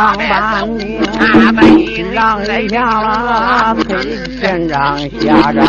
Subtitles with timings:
[0.00, 0.98] 上半年，
[2.14, 3.84] 让人下了配
[4.40, 5.62] 县长下张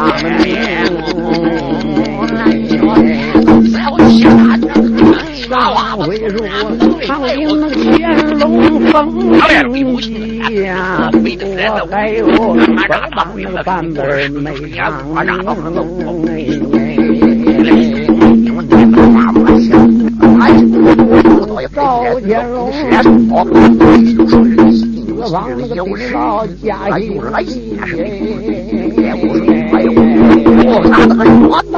[5.50, 6.38] 上回说，
[7.02, 7.68] 上领那
[7.98, 8.96] 乾隆封
[10.00, 12.26] 地呀，我还有
[13.18, 14.56] 帮那半辈没
[21.68, 22.80] 上赵天龙，四
[25.30, 26.90] 方那个地老家
[29.84, 31.76] 有我打的很多刀，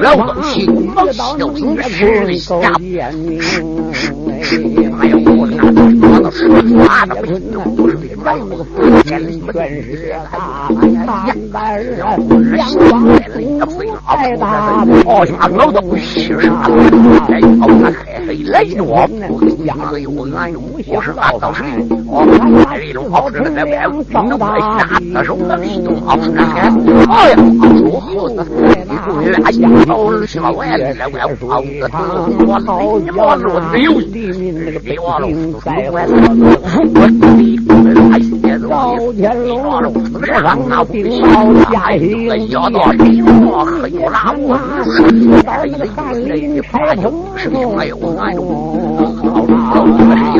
[0.00, 0.54] 老百姓
[0.94, 2.72] 往小村吃下，
[4.96, 5.48] 还有我
[6.44, 7.40] 我那说话的不行，
[7.76, 10.12] 都是别人那个福建的全是
[11.06, 11.96] 大大人，
[12.52, 13.08] 两方
[14.06, 16.52] 太大，好像老都不是啥，
[17.28, 19.08] 哎，好那黑黑来着我，
[19.58, 21.64] 哎呦哎呦，我是俺倒是，
[22.06, 22.24] 我
[22.66, 26.42] 看这种好吃的在外屋，听着我下，那时候那一种好吃的，
[27.08, 27.36] 哎呀，
[27.78, 28.02] 说。
[29.08, 35.28] 我俩家头小外来外跑个头，我老我没有那个别忘了，
[35.64, 36.12] 在外头
[36.94, 37.56] 我地
[38.10, 44.58] 来些赵天龙，我上那顶老家一个小道里，我黑拉我，
[45.44, 47.12] 到那个翰林开城，
[47.78, 48.40] 哎呦哎呦，
[49.76, 50.38] 好老老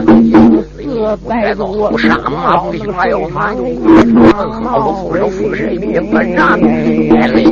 [0.79, 3.61] 这带着我上马不行，哎呦妈哟，
[4.65, 7.45] 好多富人富人也本上，哎嘞。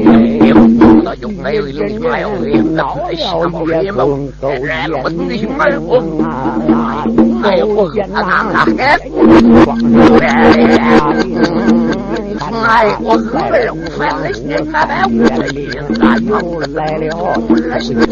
[1.21, 4.29] 有没有有没有领导小姐们
[4.67, 5.79] 来了，你行没有？
[7.43, 8.99] 哎呦，我那那还哎，
[13.01, 14.75] 我二人反正现在
[15.07, 15.13] 我
[16.27, 16.31] 又
[16.75, 17.09] 来了，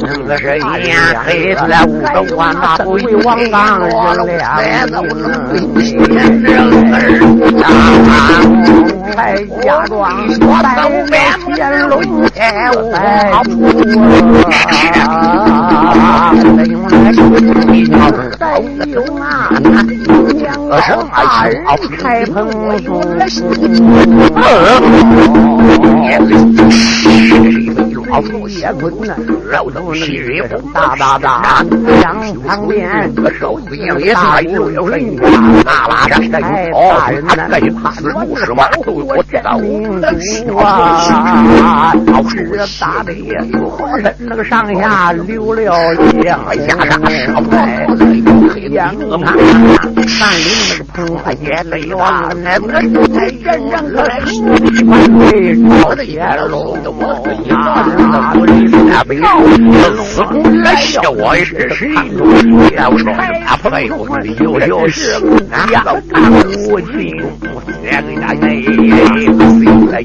[0.00, 0.90] 那个是眼
[1.24, 2.90] 黑在屋头玩那鬼
[3.24, 4.24] 王当人了，
[4.58, 6.54] 天人
[6.92, 6.96] 儿
[7.62, 7.66] 啊！
[9.12, 9.14] 才
[9.60, 9.92] 假装
[10.28, 10.32] 在
[11.54, 11.92] 天龙
[12.30, 12.40] 天
[12.92, 12.94] 外
[13.32, 13.34] 啊！
[18.38, 18.42] 再
[18.86, 19.20] 有啊，
[20.52, 21.64] 两个大人
[21.98, 22.48] 开棚
[28.12, 29.16] 好富也困难，
[29.50, 31.64] 肉都稀里糊大大大，
[31.98, 32.14] 两
[32.46, 35.16] 旁边手也大有有人，
[35.64, 36.28] 那拉着太
[36.70, 37.48] 大人呐，
[37.82, 38.64] 怕是不是嘛？
[38.86, 39.40] 我找
[41.64, 42.36] 啊，老是
[42.78, 43.32] 大的也
[43.66, 46.98] 浑那个上下流了两下啥
[47.32, 47.86] 烧菜，
[48.68, 49.32] 两个看
[50.06, 54.20] 山里那个棚子也累哇，那个太人人可来，
[55.82, 57.32] 我的天喽，我的
[58.02, 58.08] 呀！
[58.12, 59.16] 那不是那北
[60.04, 61.88] 四公来笑我是谁？
[62.76, 63.12] 要说
[63.46, 64.06] 大朋友，
[64.40, 65.18] 有就是
[65.68, 65.84] 两
[66.68, 67.22] 无情，
[67.82, 68.62] 两家内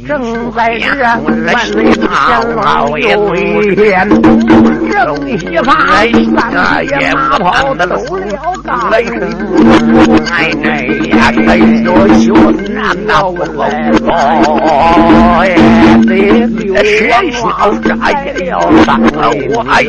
[0.07, 0.87] 正在这
[1.47, 4.07] 万岁堂老有言，
[5.05, 8.25] 正西方三爷马跑的走了
[8.63, 9.05] 大雷，
[10.31, 10.49] 哎
[11.09, 11.87] 呀，哎呦，
[12.19, 12.33] 修
[12.73, 14.05] 难道不来了？
[15.39, 15.55] 哎，
[16.07, 16.09] 这
[16.83, 17.45] 谁笑？
[17.83, 19.83] 扎也要上我哎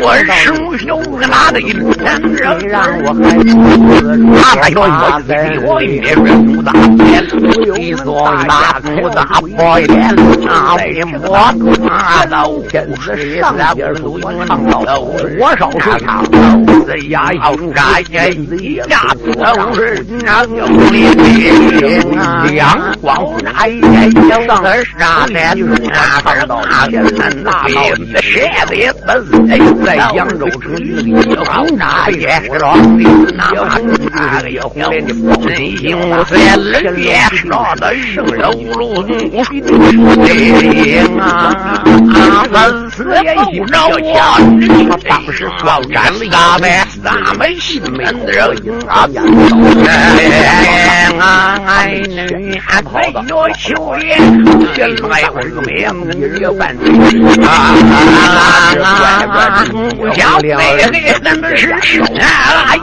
[0.00, 0.34] 我生
[0.78, 0.86] 小
[1.28, 1.70] 哪的人
[2.68, 2.74] 让
[3.04, 3.06] 我
[4.42, 4.82] 还哎呦呦，
[5.66, 6.08] 我一人
[6.46, 7.22] 不大脸，
[7.80, 8.04] 一说
[8.46, 9.24] 大不大
[9.56, 10.14] 破脸，
[10.64, 11.18] 那为么
[11.86, 16.24] 他都天子上边都唱到多少唱
[16.86, 23.14] 这呀要扎也一下都是娘有力阳光。
[23.54, 23.78] 哎呀，
[24.28, 28.72] 小子啥的，那边大天南大老的谁的
[29.06, 29.08] 本
[29.50, 31.14] 哎，在扬州城里
[31.44, 32.80] 好大也是老的，
[33.36, 35.22] 那那个红脸的风
[35.76, 35.84] 行
[36.24, 39.04] 在人边上的生肉路
[39.34, 40.24] 哎
[41.20, 41.22] 啊，
[42.50, 43.28] 本死也
[43.58, 43.96] 不着我，
[44.88, 46.70] 他当时光斩了咱们
[47.02, 48.40] 咱们西门的人
[48.88, 49.08] 啊，
[49.86, 49.88] 哎
[51.18, 53.26] 啊哎女啊，快点！
[53.58, 54.14] 秋叶，
[54.72, 56.94] 天来我个面子热半天
[57.42, 57.74] 啊！
[59.98, 61.72] 不想背黑咱们是
[62.20, 62.78] 啊！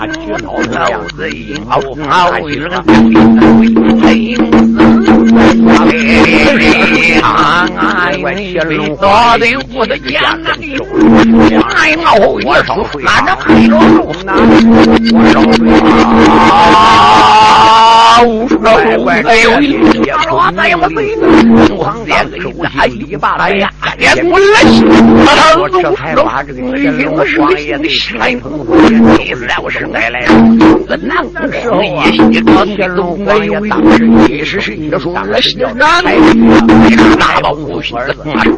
[0.73, 2.69] 老子一毛毛一人
[4.03, 4.70] 黑啊！
[5.91, 5.95] 哎，
[8.35, 10.51] 天龙大的我的眼呐！
[11.75, 14.31] 哎，我我少睡，俺这黑着肉呢，
[15.11, 15.67] 我少睡
[16.39, 18.23] 啊！
[18.61, 19.51] 乖乖，哎呦，
[20.31, 20.39] 我。
[20.57, 21.21] 哎呀，我背着，
[21.75, 24.61] 我连个一大一把来呀，也滚来！
[25.57, 27.89] 我这才把这个乾隆王爷给
[29.47, 30.33] 让生开来了。
[31.01, 31.23] 那
[31.59, 32.05] 时候啊，
[32.77, 35.23] 乾隆王爷当时也是是一个说了
[35.81, 37.95] 小柴玉大宝不许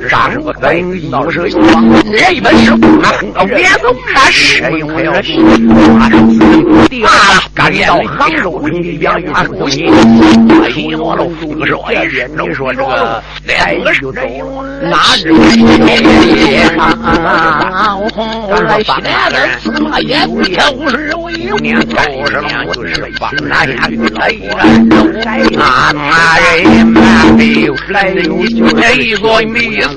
[0.10, 5.24] 杀什么白有是有王，这本是啊别动那谁用了
[5.98, 6.20] 马上
[6.90, 7.10] 第二
[7.56, 14.02] 赶到杭州城里边与主席哎呦喽，不是我也是，你说这个两个是
[14.81, 15.31] 哪只？
[16.78, 17.96] 啊！
[17.96, 20.44] 我来西南的司马炎，都
[20.90, 21.31] 是为
[21.62, 23.88] 年都是年就是帮那下
[24.20, 24.52] 来人，
[25.58, 26.04] 啊那
[26.52, 27.12] 人嘛没有
[27.89, 29.88] 来有就没个没有，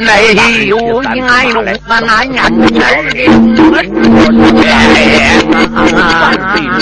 [0.00, 0.34] 没
[0.66, 2.48] 有爱弄那那年儿
[3.12, 3.16] 的，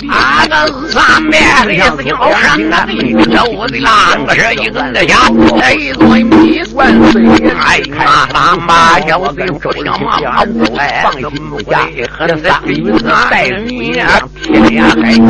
[0.08, 0.52] 啊个
[0.88, 1.32] 三面
[1.66, 1.70] 的
[2.04, 3.88] 小山那里，我的郎
[4.34, 5.14] 是一个那家，
[5.56, 6.80] 没个没万
[7.12, 7.22] 岁，
[7.58, 9.18] 哎啊妈呀！
[9.18, 11.80] 我跟周小马马五来，放心不下，
[12.10, 15.20] 和那三个女子带你呀，天涯海角。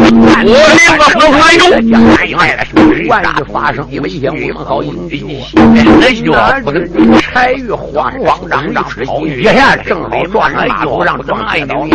[0.45, 1.63] 我领个何怀中，
[2.15, 2.21] 来
[2.55, 2.59] 了，
[3.09, 5.25] 万一发生危险，我们好应急。
[5.55, 6.33] 那就
[6.63, 6.89] 不是
[7.21, 11.87] 柴玉慌慌张张跑一下，正好撞上马路上撞一刀。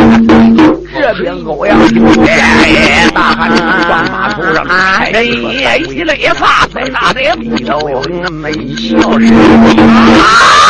[0.92, 2.04] 这边欧阳平
[3.14, 3.50] 大汉
[3.86, 7.78] 撞马头上，哎呀一勒发，在那边低头
[8.30, 10.65] 没笑声。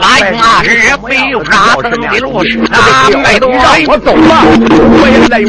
[0.00, 0.62] 哎呀！
[0.62, 1.08] 是北
[1.50, 5.48] 沙登的路是啊，没多让我走吧，我现在有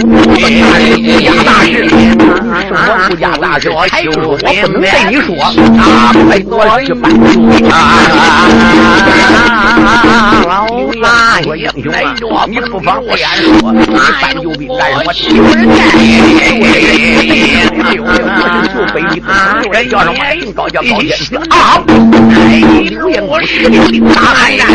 [1.20, 1.72] 家大事，
[2.72, 2.76] 我
[3.10, 3.92] 不家大事，我不
[4.72, 5.82] 能对你说啊，
[6.30, 7.12] 没多去办
[7.72, 7.74] 啊。
[10.48, 10.68] 老
[11.02, 11.68] 大说英
[12.18, 13.28] 雄啊，你不妨我言
[13.60, 13.86] 说，你
[14.22, 15.14] 搬救兵干什么？
[15.14, 15.80] 救人家，
[17.92, 19.16] 救救北京，
[19.72, 20.16] 人叫什么？
[20.56, 21.18] 高叫高天
[21.50, 21.82] 啊！
[22.34, 23.70] 哎，刘彦我是
[24.14, 24.66] 大汉人。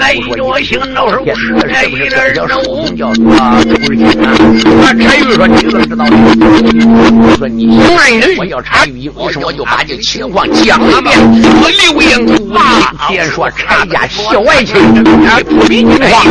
[0.00, 2.54] 哎呦，我心都是不是这一人叫什
[2.96, 3.60] 叫啊？
[3.64, 4.26] 不是啊！
[5.00, 11.18] 柴玉说：“你怎么知道的？”我说：“你男人，我叫柴玉英，我说我就把这情况讲一遍。”
[11.62, 12.30] 我刘英武
[13.08, 14.76] 既然说柴家小爱情，
[15.44, 16.24] 不比你话，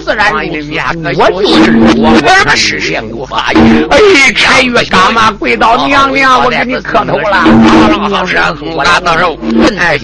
[0.00, 3.86] 自然我就是我，我他实现过发言。
[3.90, 3.98] 哎，
[4.34, 6.42] 柴玉干嘛跪倒娘娘？
[6.44, 7.44] 我给你磕头了。
[8.10, 8.36] 好是
[8.74, 9.38] 我俩到时候
[9.78, 9.98] 哎，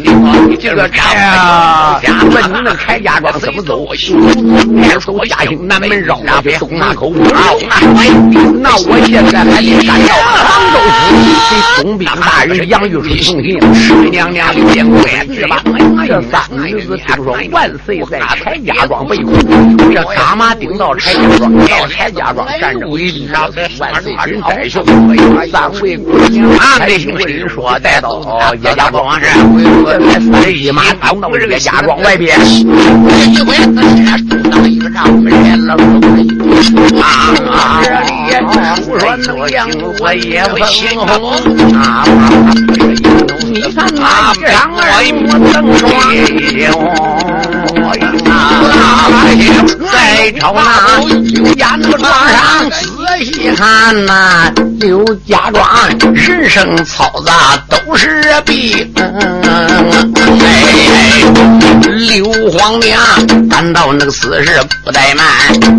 [0.61, 1.15] 这个柴
[1.49, 1.99] 啊，
[2.31, 3.87] 问你那柴家庄怎么走？
[4.69, 7.11] 面走嘉兴南门绕过去东马口，
[8.61, 10.15] 那我现在还得赶到
[10.45, 11.17] 杭州府
[11.49, 13.59] 给总兵大人杨玉春送信，
[14.11, 15.01] 娘娘刘建贵
[15.35, 15.63] 是吧？
[16.07, 19.35] 这三个女子听说万岁在柴家庄被困，
[19.95, 21.51] 这干嘛顶到柴家庄？
[21.67, 23.51] 到柴家庄站着为礼，万
[24.03, 24.85] 岁人带秀，
[25.51, 28.21] 三位姑娘啊，这姓人说带到
[28.63, 29.27] 叶家庄是，
[29.85, 32.39] 这才三一马挡到这个家庄外边。
[33.31, 35.75] 一回自家住到一个丈夫人了，
[37.01, 37.07] 啊
[37.51, 37.81] 啊！
[38.87, 39.69] 我说能养
[40.01, 41.33] 我也不心红
[41.75, 42.05] 啊！
[43.51, 44.81] 你看那张外
[45.13, 45.19] 母
[45.53, 45.91] 登双
[48.27, 48.33] 啊！
[49.93, 49.97] 再
[50.33, 50.61] 瞅那
[51.33, 52.37] 刘家那个庄上
[53.09, 58.93] 仔细看呐，刘家庄人生嘈杂都是病。
[62.07, 63.01] 刘皇娘
[63.49, 65.25] 赶到那个死事不怠慢，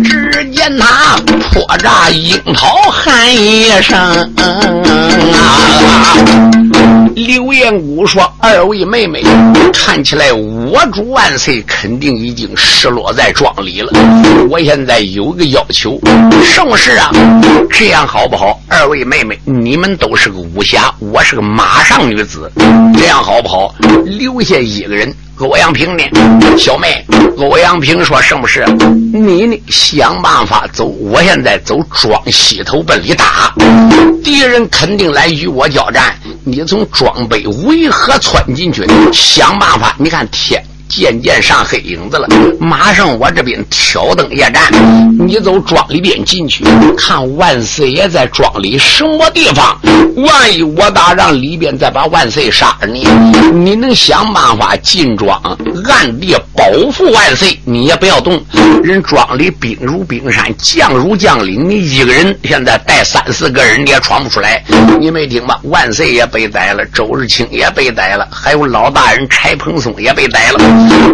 [0.02, 1.16] 只见他
[1.52, 3.96] 破炸樱桃喊一声
[4.36, 4.50] 啊！
[7.14, 9.22] 刘彦武说：“二位妹妹，
[9.72, 13.92] 看起来我主万岁肯定已经失落在庄里了。
[14.48, 15.98] 我现在有个要求，
[16.44, 17.10] 什么事啊？
[17.70, 18.60] 这样好不好？
[18.68, 22.50] 二位妹妹，你们都是个武侠，我是个马上女子，
[22.96, 23.74] 这样好不好？
[24.04, 26.04] 留下一个人。”欧阳平呢？
[26.58, 27.04] 小妹，
[27.38, 28.64] 欧阳平说：“什么事？
[29.12, 29.62] 你呢？
[29.68, 30.84] 想办法走。
[30.84, 33.54] 我现在走庄西头奔里打，
[34.22, 36.14] 敌人肯定来与我交战。
[36.44, 39.94] 你从庄北围河窜进去，想办法。
[39.98, 42.26] 你看天。”渐渐上黑影子了，
[42.58, 44.60] 马上我这边挑灯夜战，
[45.24, 46.64] 你走庄里边进去，
[46.98, 49.80] 看万岁爷在庄里什么地方。
[50.16, 53.06] 万一我打让里边再把万岁杀了你，
[53.52, 55.40] 你能想办法进庄
[55.84, 58.42] 暗地保护万岁，你也不要动。
[58.82, 64.62] 人庄里兵如冰山，将如将领，你一个人现在带三四个人你也闯不出来。
[64.98, 65.56] 你没听吗？
[65.62, 70.58] 万岁也被逮了，周日清也被逮了，还有老大人柴蓬松也被逮了。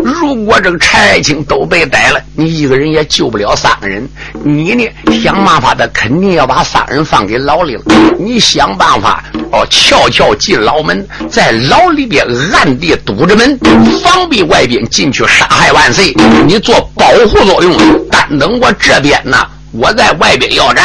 [0.04, 4.08] 如果这个柴青都被逮了，你一个人也救不了三个人。
[4.44, 4.88] 你呢，
[5.22, 7.82] 想办法的，肯定要把三人放给牢里了。
[8.18, 13.58] 你想办法哦，悄悄进牢门，在牢里边暗地堵着门，
[14.02, 16.14] 防备外边进去杀害万岁。
[16.46, 17.76] 你做保护作用，
[18.10, 19.36] 但等我这边呢。
[19.78, 20.84] 我在外边要战，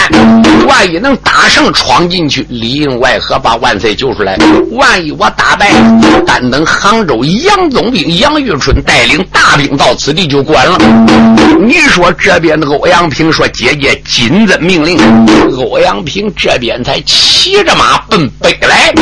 [0.68, 4.38] 万一能打胜闯进去，里应外合把万岁救出来。
[4.72, 5.72] 万一我打败，
[6.26, 10.78] 单等杭州杨总兵杨玉春带领大兵到此地就管了。
[11.60, 14.98] 你说这边的欧阳平说：“姐姐，谨遵命令。”
[15.58, 18.94] 欧阳平这边才骑着马奔北来，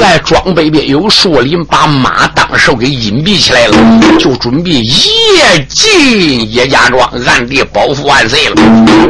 [0.00, 3.76] 在庄北边有树林，把马当手给隐蔽起来了，
[4.18, 8.56] 就准备夜进叶家庄，暗地保护万岁了。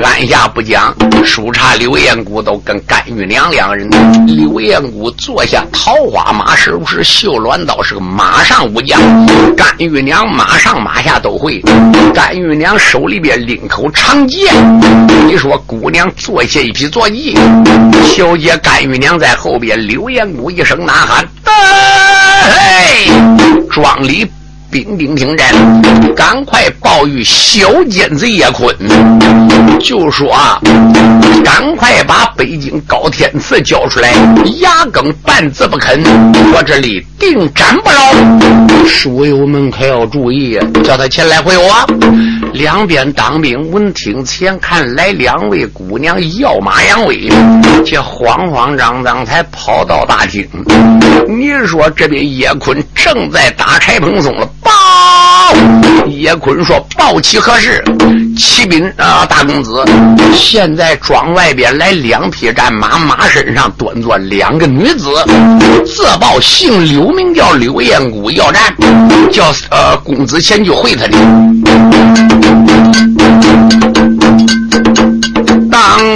[0.05, 0.20] 俺。
[0.21, 3.89] 天下不讲，书查刘彦谷都跟甘玉娘两人。
[4.27, 7.83] 刘彦谷坐下桃花马，是不是绣鸾刀？
[7.83, 9.01] 是个马上武将。
[9.57, 11.59] 甘玉娘马上马下都会。
[12.13, 14.55] 甘玉娘手里边拎口长剑。
[15.27, 17.35] 你说姑娘坐下一匹坐骑，
[18.05, 19.89] 小姐甘玉娘在后边。
[19.89, 21.27] 刘彦谷一声呐喊
[22.45, 23.11] ：“嘿！”
[23.73, 24.31] 庄里。
[24.71, 28.75] 兵丁听真，赶快报与小奸贼叶坤，
[29.81, 30.61] 就说啊，
[31.45, 34.13] 赶快把北京高天赐交出来，
[34.61, 36.01] 牙根半字不肯，
[36.55, 38.87] 我这里定斩不饶。
[38.87, 41.65] 书友们可要注意，叫他前来会我。
[42.53, 47.29] 两边当兵闻听前看来两位姑娘要马扬威，
[47.85, 50.47] 这慌慌张张才跑到大厅。
[51.29, 54.49] 你说这边叶坤正在打柴蓬松了。
[54.63, 54.71] 报！
[56.07, 57.83] 叶坤说：“报起何事？
[58.37, 59.85] 启禀啊，大公子，
[60.35, 65.09] 现在庄外边来两匹战马，马身上端坐两个女子。
[65.87, 68.75] 自报姓刘，名叫刘彦谷，要战，
[69.31, 71.17] 叫呃公子前去会他的。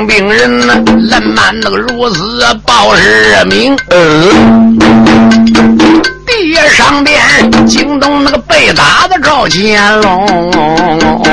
[0.05, 0.75] 当兵人呢，
[1.09, 3.75] 烂满那个如此报是名。”
[6.27, 7.17] 地上边
[7.67, 11.25] 惊动那个被打的赵乾隆啊！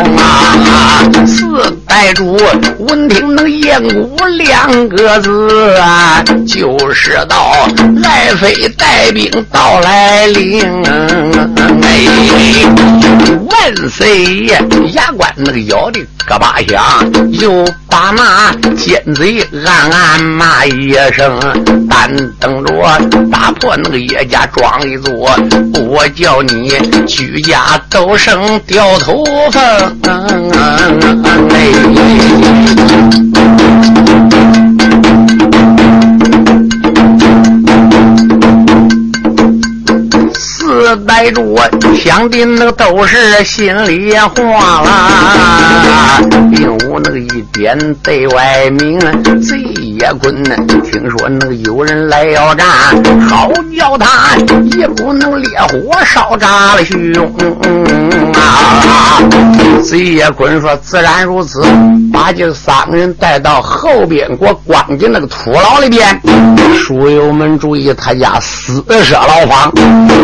[2.14, 2.38] 主
[2.80, 7.54] 闻听那燕谷两个字啊，就是到
[8.02, 10.62] 来飞带兵到来临。
[11.82, 12.08] 哎，
[13.50, 14.62] 万岁爷
[14.94, 16.82] 牙关那个咬的咯巴响，
[17.32, 21.40] 又把那奸贼暗暗骂一声，
[21.90, 22.74] 但等着
[23.32, 24.82] 打破那个叶家庄。
[24.90, 25.12] 一座，
[25.88, 26.74] 我叫你
[27.06, 29.62] 居家都生掉头发。
[40.34, 41.56] 四代主
[41.96, 46.20] 想的那个都是心里话啦，
[46.52, 49.00] 并无那个一点对外名。
[49.42, 49.91] 贼。
[50.02, 50.56] 叶坤呢？
[50.84, 52.66] 听说那个有人来要战，
[53.30, 54.36] 好叫他
[54.76, 57.00] 也不能烈火烧炸了胸
[58.34, 59.22] 啊！
[59.84, 61.64] 贼叶坤说：“自然如此，
[62.12, 66.20] 把这三个人带到后边，给我关进那个土牢里边。
[66.76, 69.72] 书友们注意，他家私设牢房，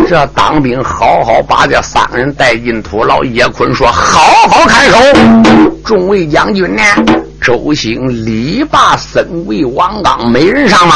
[0.10, 4.98] 这当兵好好把这三个人带进土牢。”叶坤说：“好好看守。”
[5.86, 6.82] 众位将军呢？
[7.42, 10.96] 周兴、李霸、孙贵、王刚，没人上马，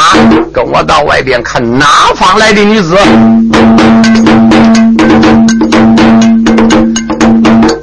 [0.52, 2.96] 跟我到外边看哪方来的女子。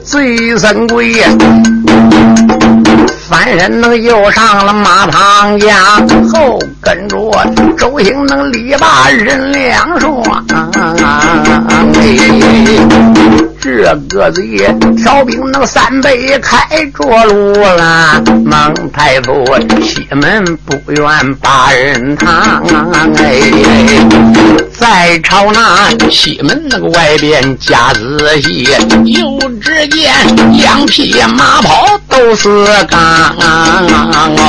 [0.03, 1.15] 贼孙贵
[3.29, 5.97] 翻身能又上了马旁架，
[6.31, 7.17] 后跟着
[7.77, 10.45] 周兴、能李霸人两双。
[13.61, 14.57] 这个贼
[14.95, 19.45] 调兵那个三倍开着路了，孟太祖
[19.81, 22.63] 西门不愿把人趟
[23.17, 23.51] 哎，
[24.77, 28.69] 再朝那西门那个外边加仔细，
[29.05, 30.13] 又只见
[30.57, 32.99] 两匹马跑都是刚
[33.39, 34.39] 哦，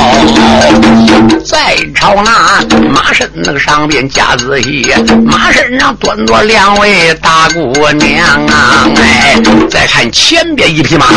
[1.45, 4.89] 再朝那马身那个上边加仔细，
[5.25, 8.87] 马身上端着两位大姑娘啊。
[9.01, 11.07] 哎，再看前边一匹马，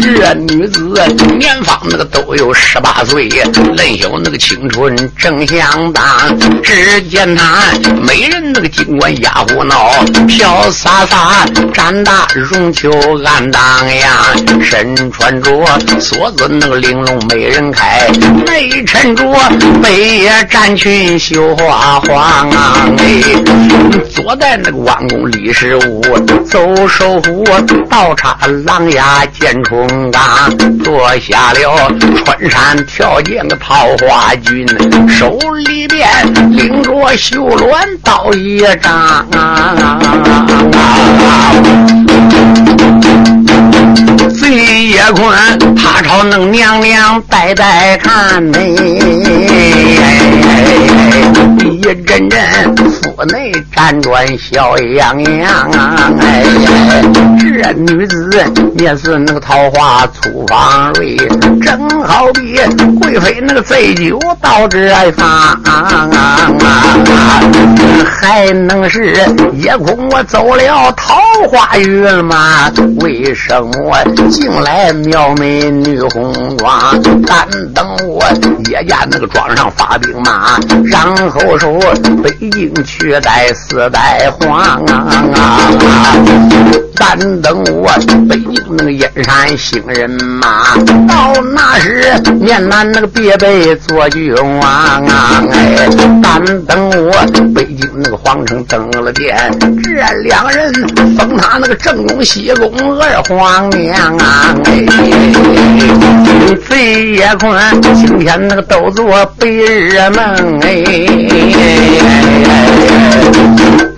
[0.00, 0.94] 这女子
[1.38, 3.28] 年方那个都有十八岁，
[3.74, 6.04] 嫩有那个青春正相当。
[6.62, 7.64] 只见她
[8.00, 9.90] 美人那个尽管压胡闹，
[10.28, 12.90] 飘洒洒，展大绒球
[13.24, 13.62] 暗荡
[13.96, 14.26] 呀。
[14.62, 15.50] 身穿着
[16.00, 18.08] 锁子那个玲珑美人开，
[18.46, 19.24] 内衬着
[19.82, 22.48] 北野战裙绣花黄！
[22.98, 23.22] 哎，
[24.10, 26.02] 坐在那个弯弓立十五，
[26.48, 27.44] 走守护
[27.88, 28.36] 倒插
[28.66, 31.90] 狼牙剑冲刚，坐下了
[32.24, 34.66] 穿山跳涧的桃花军，
[35.08, 36.08] 手里边
[36.50, 39.26] 拎着绣鸾刀一张。
[44.40, 45.32] 贼叶坤，
[45.76, 48.58] 他朝那娘娘呆呆看呢，
[51.62, 52.40] 一阵阵
[52.76, 56.10] 腹内辗转笑洋洋啊！
[56.20, 56.42] 哎，
[57.38, 58.30] 这女子
[58.78, 61.16] 也是那个桃花粗方蕊，
[61.62, 62.58] 正好比
[63.00, 65.60] 贵妃那个醉酒到这方，
[68.04, 69.14] 还能是
[69.54, 72.70] 夜空我走了桃花运吗？
[73.00, 73.96] 为什么？
[74.28, 78.22] 进来妙美女红妆，但等我
[78.70, 81.78] 叶家那个庄上发兵马，然后说
[82.22, 85.70] 北京去带四代皇啊！
[86.96, 87.90] 但等我
[88.28, 90.76] 北京那个燕山兴人马，
[91.08, 95.42] 到那时面南那个别备做君王啊！
[95.50, 95.88] 哎，
[96.22, 97.12] 但等我
[97.54, 99.36] 北京那个皇城登了殿，
[99.82, 99.90] 这
[100.22, 100.72] 两人
[101.18, 104.54] 封他那个正宫西宫二皇娘啊！
[104.64, 104.84] 哎，
[106.68, 109.06] 贼也困，今天那个都做
[109.38, 110.84] 白日梦哎。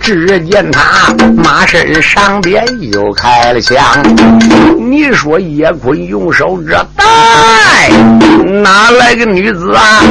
[0.07, 3.77] 只见他马身上边又开了枪，
[4.89, 7.89] 你说叶坤用手这带，
[8.63, 10.01] 哪来个女子啊？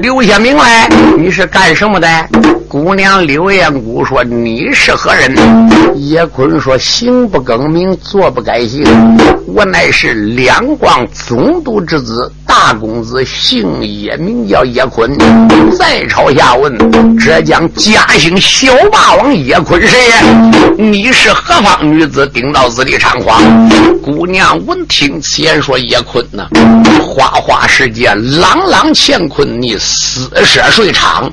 [0.00, 2.08] 留下名来，你是干什么的？
[2.66, 5.30] 姑娘刘艳姑说：“你是何人？”
[6.08, 8.82] 叶坤说：“行不更名，坐不改姓，
[9.46, 15.14] 我乃是两广总督之子，大公子，姓叶，名叫叶坤。
[15.78, 16.74] 再朝下问，
[17.18, 19.98] 浙江嘉兴小霸王叶坤谁？
[20.78, 22.26] 你是何方女子？
[22.28, 23.42] 顶到子里猖狂？”
[24.02, 26.48] 姑娘闻听此言，说：“叶坤呐，
[27.00, 31.30] 花花世界，朗朗乾坤，你私设睡场，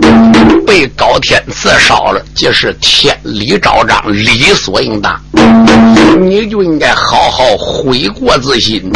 [0.65, 5.19] 被高天。”赐烧了，这是天理昭彰，理所应当。
[6.19, 8.91] 你就应该好好悔过自新，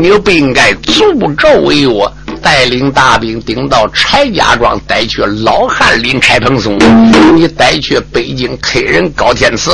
[0.00, 2.12] 你不应该诅咒为我。
[2.42, 6.76] 带领大兵顶到柴家庄，带去老汉林柴鹏松。
[7.34, 9.70] 你带去北京客人高天赐，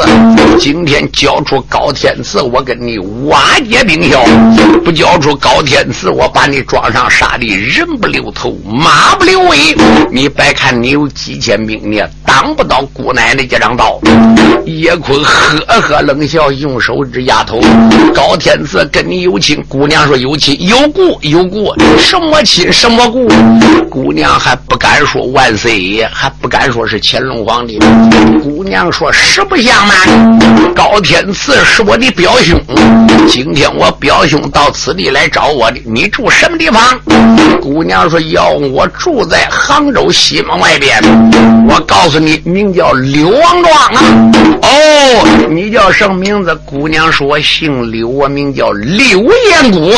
[0.59, 4.18] 今天交出高天赐，我跟你瓦解兵校；
[4.85, 9.74] 不交出高天赐，我把你装上杀的人不留头，马不留尾。
[10.12, 12.02] 你别看你有几千兵，你
[12.40, 13.98] 挡不到姑奶奶这张刀。
[14.64, 17.61] 叶坤呵呵冷笑，用手指丫头：
[18.14, 19.61] 高天赐跟你有亲？
[19.68, 22.72] 姑娘说有亲，有故有故，什么亲？
[22.72, 23.27] 什么故？
[23.90, 27.77] 姑娘还不敢说万岁爷，还不敢说是乾隆皇帝。
[28.40, 32.57] 姑娘说实不相瞒，高天赐是我的表兄。
[33.27, 36.81] 今天我表兄到此地来找我的，你住什么地方？
[37.61, 41.03] 姑娘说要我住在杭州西门外边。
[41.68, 44.03] 我告诉你，名叫柳王庄啊。
[44.62, 46.55] 哦，你叫什么名字？
[46.64, 49.93] 姑娘说姓柳，我名叫柳延姑。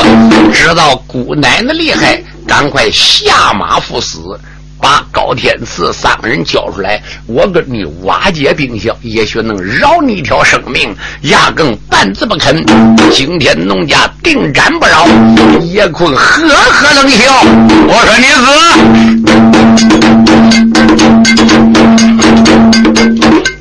[0.53, 2.23] 知道姑奶奶厉害。
[2.47, 4.19] 赶快下马赴死，
[4.81, 10.93] 把高天赐三个人交出来，我跟你瓦解兵校，也许能饶你一条生命。
[11.23, 12.65] 压根半字不肯。
[13.13, 15.07] 今天农家定斩不饶。
[15.63, 17.33] 叶坤呵呵冷笑，
[17.87, 18.25] 我说你
[20.27, 20.30] 死。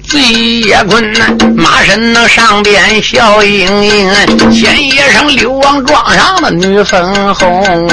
[0.09, 0.19] 醉
[0.61, 4.11] 叶坤呐，马身那上边笑盈盈，
[4.51, 7.87] 前一声刘王庄上的女粉红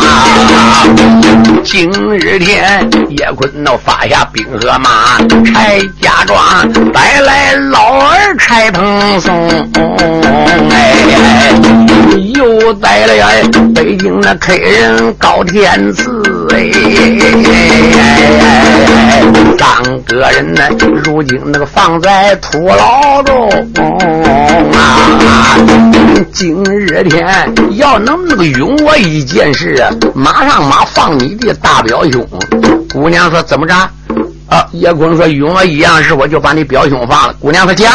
[0.00, 0.84] 啊！
[1.62, 9.48] 今日天叶坤那发下兵和马，柴家庄带来老儿柴蓬松，
[10.70, 10.96] 哎，
[12.34, 16.68] 又带来北京的客人高天赐，哎，
[19.62, 20.62] 三个人呢。
[21.04, 23.48] 如今那个放在土牢中
[24.74, 25.56] 啊！
[26.32, 27.24] 今日天
[27.76, 32.26] 要能那个允我一件事啊，马上马放你的大表兄。
[32.92, 33.74] 姑娘说怎么着？
[34.48, 34.66] 啊！
[34.72, 37.34] 叶坤说允我一样事，我就把你表兄放了。
[37.38, 37.88] 姑娘说讲。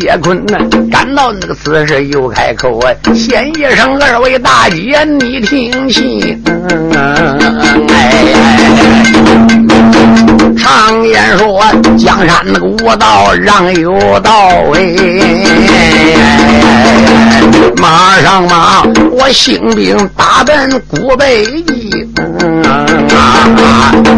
[0.00, 0.58] 解坤呢，
[0.90, 6.42] 赶到那个此时又开口啊，先一声，二位大姐你听信。
[6.46, 7.86] 嗯。
[11.04, 11.62] 言说，
[11.96, 14.32] 江山那个无道，让有道
[14.74, 14.96] 哎。
[17.76, 18.82] 马上马，
[19.12, 22.06] 我兴兵打奔古北义。
[22.16, 22.62] 嗯。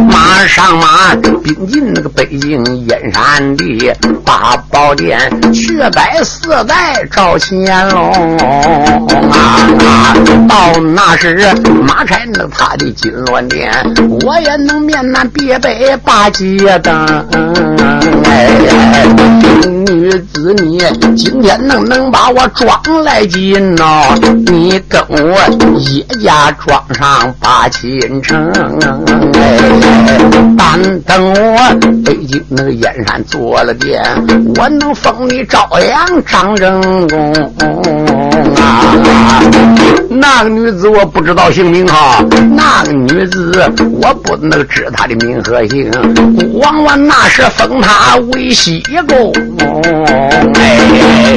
[0.09, 3.93] 马上马兵进那个北京燕山地，
[4.25, 5.19] 八宝殿
[5.53, 8.37] 去拜四代赵乾隆
[9.31, 10.15] 啊！
[10.49, 11.53] 到那时
[11.87, 13.73] 马开那他的金銮殿，
[14.25, 17.07] 我也能面南别北把街灯。
[19.69, 20.81] 女子你
[21.17, 22.71] 今天能能把我装
[23.05, 24.19] 来进哦？
[24.47, 28.53] 你跟我叶家庄上把亲成。
[30.57, 31.59] 但等我
[32.05, 34.03] 北京那个燕山做了殿，
[34.57, 37.33] 我能封你朝阳张正公
[38.57, 39.41] 啊！
[40.09, 43.53] 那个女子我不知道姓名哈，那个女子
[44.01, 45.91] 我不能知她的名和姓。
[46.39, 49.33] 孤王那时封她为西宫，
[50.55, 51.37] 哎，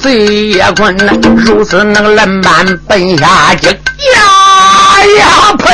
[0.00, 3.78] 贼也困难，如此那个冷板奔下京呀
[5.18, 5.64] 呀呸！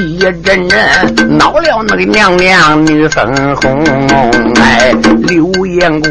[0.00, 0.68] 一阵阵
[1.38, 3.84] 恼了那个娘娘女粉红，
[4.56, 4.92] 哎，
[5.26, 6.08] 刘彦古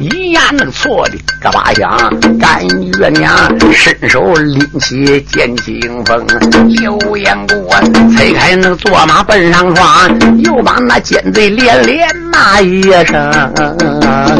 [0.00, 1.18] 一言那错的。
[1.40, 2.66] 嘎巴响，干
[2.98, 3.32] 月娘
[3.72, 6.26] 伸手拎起剑清风，
[6.66, 7.70] 刘彦古
[8.16, 13.14] 推开那个坐马奔上床，又把那奸贼连连骂一声，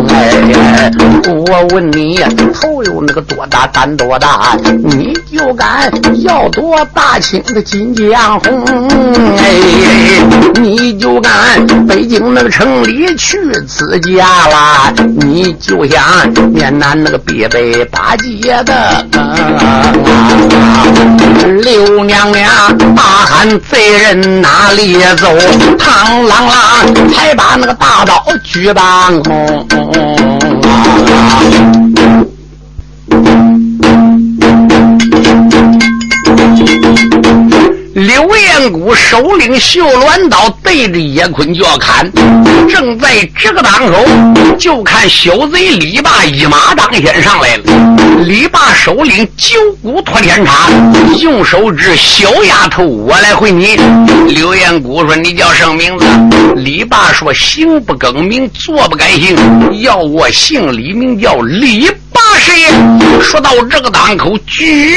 [0.08, 0.90] 哎，
[1.46, 2.18] 我问你
[2.52, 5.88] 头有那个多大胆多大，你就敢
[6.24, 8.87] 要夺大清的金江红？
[9.38, 9.44] 哎，
[10.60, 14.92] 你就敢北京那个城里去自家啦？
[15.20, 19.04] 你就想面南那个别北八街的
[21.62, 25.28] 刘娘娘大喊贼人哪里走？
[25.78, 29.66] 螳螂啦，才把那个大刀举半空。
[37.98, 42.08] 刘彦古手领绣鸾刀，对着叶坤就要砍。
[42.68, 44.06] 正在这个当口，
[44.56, 47.62] 就看小贼李霸一马当先上来了。
[48.24, 50.68] 李霸手领九股托天叉，
[51.20, 53.76] 用手指：“小丫头，我来回你。”
[54.32, 56.06] 刘彦古说：“你叫什么名字？”
[56.54, 59.36] 李霸说：“行不更名，坐不改姓，
[59.80, 62.66] 要我姓李，名叫李。”八十爷
[63.22, 64.96] 说到这个当口，举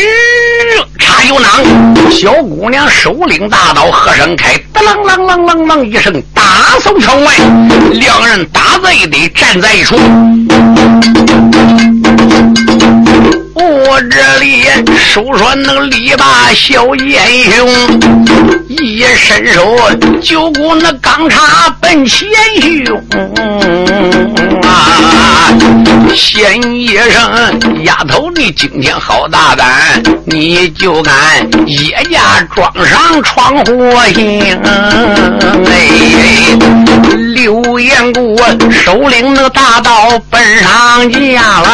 [0.97, 6.43] 叉有囊，小姑娘手领大刀，喝声开，当啷啷啷啷啷一声，打
[6.79, 7.31] 送城外，
[7.91, 9.95] 两人打在一堆，站在一处。
[13.53, 14.63] 我这里
[14.97, 17.15] 手说那个李霸小英
[17.51, 17.69] 雄，
[18.67, 19.77] 一伸手
[20.21, 22.27] 就鼓那钢叉奔前
[22.85, 22.99] 胸！
[26.15, 31.13] 先一声，丫头你今天好大胆，你就敢
[31.65, 34.57] 叶家庄上闯祸星？
[35.65, 36.57] 哎，
[37.33, 38.37] 刘彦古
[38.69, 41.67] 手领那大刀奔上家了。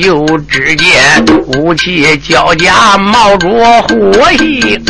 [0.00, 1.24] 又只见
[1.58, 3.48] 武器交加冒着
[3.82, 4.82] 火星，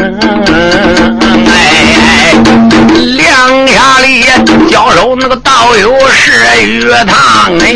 [5.00, 7.72] 有那个道友是月堂哎，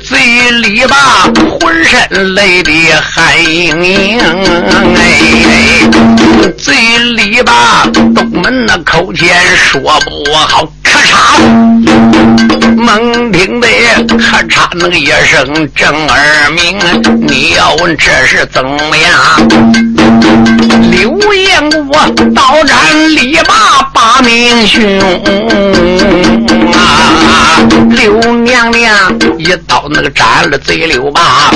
[0.00, 1.28] 嘴里吧
[1.60, 4.20] 浑身累的汗盈盈，
[4.94, 5.02] 哎，
[6.56, 6.76] 嘴
[7.16, 10.72] 里吧东门那口前说不好。
[11.06, 11.12] 嚓，
[12.76, 13.66] 猛听得
[14.16, 16.78] 咔嚓那个一声震耳鸣。
[17.26, 19.12] 你要问这是怎么样？
[20.90, 21.94] 刘彦国
[22.34, 22.76] 刀斩
[23.14, 24.82] 李霸把命凶
[26.72, 26.78] 啊！
[27.90, 31.50] 刘娘娘一刀那个斩了贼刘霸。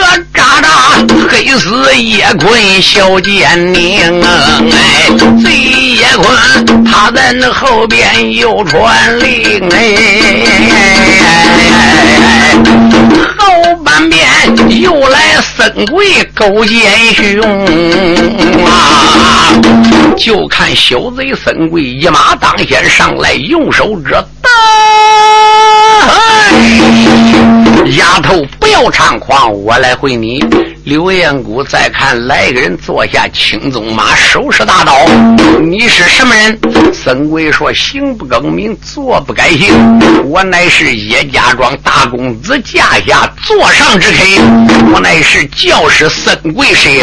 [0.00, 0.68] 何渣渣
[1.28, 4.22] 黑死叶坤小奸佞，
[4.72, 5.10] 哎，
[5.42, 5.50] 贼
[5.96, 9.76] 叶坤他在那后边又传令，哎，
[13.38, 14.26] 后半边
[14.80, 16.80] 又来森鬼勾奸
[17.14, 17.42] 凶
[18.64, 19.52] 啊！
[20.16, 24.48] 就看小贼森鬼一马当先上来，用手指打。
[27.96, 30.44] 丫头，不要猖狂，我来回你。
[30.84, 35.06] 刘彦古再看来个人坐下青鬃马，手持大刀。
[35.60, 36.58] 你是什么人？
[37.08, 39.72] 孙贵说：行不更名，坐不改姓。
[40.26, 44.18] 我乃是叶家庄大公子驾下座上之客。
[44.92, 47.00] 我乃是教师孙贵谁？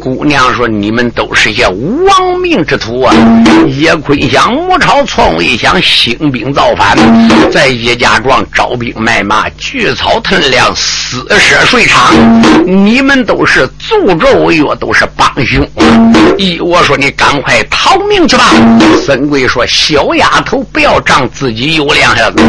[0.00, 3.14] 姑娘说：你们都是些亡命之徒啊！
[3.68, 6.98] 叶坤想母朝篡位，想兴兵造反，
[7.52, 12.12] 在叶家庄招兵买马，聚草屯粮，私设税场。
[12.66, 15.64] 你们都是助纣为虐，都是帮凶。
[16.36, 18.44] 依我说，你赶快逃命去吧。
[19.04, 22.42] 孙贵所以说：“小丫头，不要仗自己有两下子。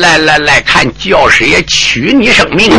[0.00, 2.72] 来来来看，教师爷取你生命。”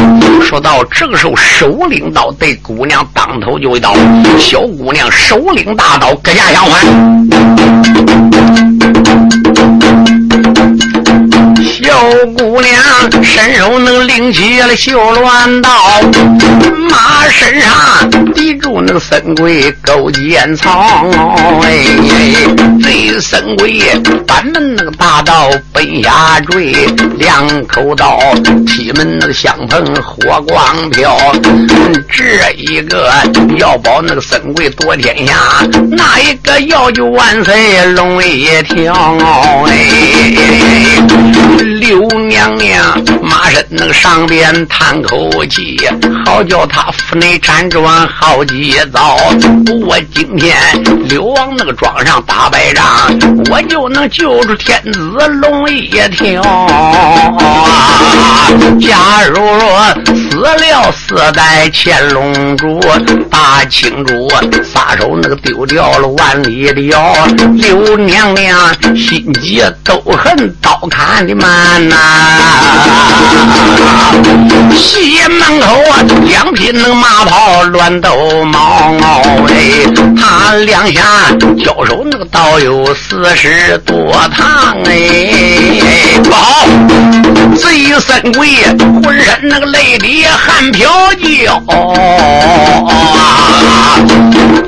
[0.43, 3.95] 说到这个时候，首领刀对姑娘当头就一刀。
[4.37, 6.85] 小姑娘首领大刀，割下相还。
[12.05, 15.71] 小姑娘伸手能拎起了绣鸾刀，
[16.87, 21.09] 马身上抵住那个孙贵勾肩草。
[21.63, 21.83] 哎，
[22.79, 23.81] 这神龟
[24.27, 26.75] 板门那个大刀奔下坠，
[27.17, 28.19] 两口刀
[28.67, 31.17] 劈门那个香喷火光飘。
[32.07, 33.11] 这一个
[33.57, 35.33] 要保那个神龟夺天下，
[35.89, 38.93] 那一个要救万岁龙一条。
[39.65, 39.73] 哎。
[41.95, 45.79] 刘娘娘，马身那个上边叹口气，
[46.25, 49.15] 好叫他府内辗转好几遭。
[49.87, 50.57] 我今天
[51.07, 52.83] 刘王那个庄上打败仗，
[53.49, 56.43] 我就能救出天子龙一条。
[58.81, 59.87] 假如说
[60.35, 62.77] 死了四代乾隆主，
[63.29, 64.29] 大清主
[64.65, 67.15] 撒手那个丢掉了万里的腰，
[67.53, 68.59] 刘娘娘
[68.97, 71.87] 心急都恨刀砍的慢。
[71.87, 71.95] 呐，
[74.75, 79.85] 西门口啊，两匹那个马跑乱斗毛毛哎，
[80.17, 81.01] 他两下
[81.63, 86.67] 交手那个刀有四十多趟哎，不好，
[87.55, 88.49] 贼孙贵
[89.01, 91.73] 浑身那个泪滴汗飘娇啊，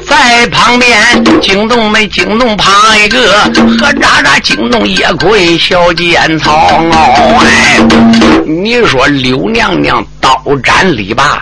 [0.07, 0.97] 在旁边
[1.41, 3.19] 惊动没惊动旁一个，
[3.79, 6.81] 何渣渣惊动叶魁小尖草。
[7.41, 7.79] 哎，
[8.45, 11.39] 你说刘娘娘刀斩李霸，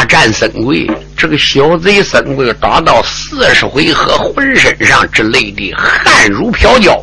[0.00, 0.90] 大战孙贵。
[1.14, 6.98] 这个小贼孙贵打到四十回合，浑身上之类的汗如飘焦。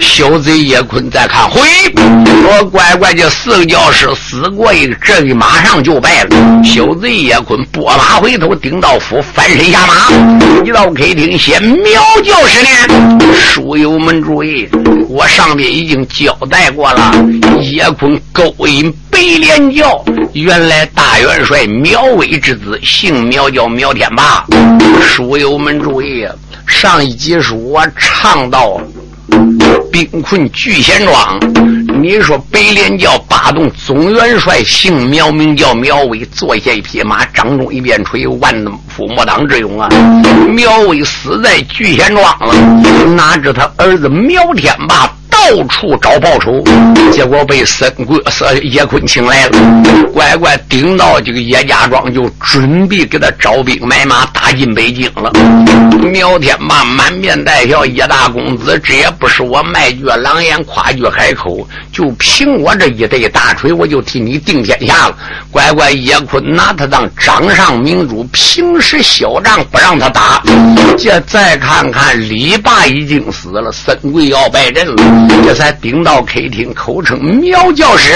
[0.00, 1.60] 小贼叶坤再看，回，
[1.96, 6.62] 我乖乖这四个教师死过一个，这个马上就败了。
[6.62, 13.18] 小贼叶坤拨马回头，丁道夫翻身下马，一到客厅先苗教师呢。
[13.34, 14.68] 书友们注意，
[15.08, 17.12] 我上面已经交代过了，
[17.60, 23.50] 叶坤勾引白莲教，原来大元帅苗威之子，姓苗。
[23.50, 24.46] 叫苗天霸，
[25.02, 26.24] 书友们注意，
[26.68, 28.80] 上一集书我唱到
[29.90, 31.36] 兵困聚贤庄，
[32.00, 38.54] 你说北连教八洞总元帅姓苗，名叫苗威，坐下一匹马，掌中一边锤，万
[38.86, 39.88] 夫莫当之勇啊！
[40.48, 42.54] 苗威死在聚贤庄了，
[43.16, 45.12] 哪知他儿子苗天霸。
[45.48, 46.62] 到处找报仇，
[47.10, 49.58] 结果被孙贵、孙叶坤请来了，
[50.12, 55.32] 乖乖顶到这个叶家庄，就准备给他招兵买马，打进北京了。
[56.12, 65.16] 苗天霸满面带笑，叶大公子，这也不是我卖句狼言，夸句海口，就凭我这一对大锤，我就替你定天下了。
[65.50, 70.42] 乖乖，叶坤拿他当掌上明珠，平时嚣张不让他打。
[70.98, 75.37] 这再看看，李霸已经死了，孙贵要败阵了。
[75.42, 78.12] 这才顶到客厅，口称苗教师。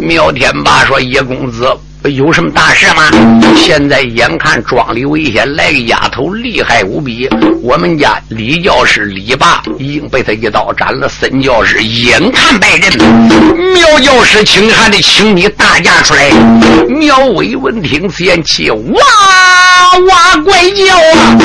[0.00, 1.66] 苗天霸说：“叶公子。”
[2.04, 3.10] 有什么大事吗？
[3.54, 7.28] 现在眼看庄里危险，来个丫头厉害无比。
[7.62, 12.96] 我们家李教师李霸已经被他一刀斩了，孙教师眼看败阵，
[13.74, 16.30] 苗教师请还得请你大驾出来。
[16.88, 18.78] 苗伟闻听此言，气哇
[20.08, 21.36] 哇怪叫啊！